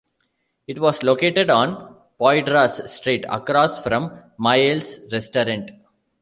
[0.65, 5.69] It was located on Poydras Street across from Maylie's Restaurant.